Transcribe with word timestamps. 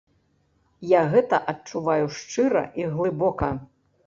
Я 0.91 1.01
гэта 1.11 1.39
адчуваю 1.53 2.05
шчыра 2.17 2.65
і 2.83 2.89
глыбока. 2.97 3.53